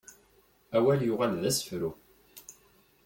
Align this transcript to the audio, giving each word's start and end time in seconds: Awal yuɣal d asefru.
Awal 0.77 0.99
yuɣal 1.05 1.33
d 1.41 1.43
asefru. 1.49 1.91